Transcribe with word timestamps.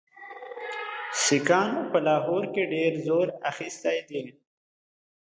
سیکهانو 1.23 1.81
په 1.91 1.99
لاهور 2.07 2.43
کې 2.53 2.63
ډېر 2.73 2.91
زور 3.05 3.27
اخیستی 3.51 3.97
دی. 4.09 4.23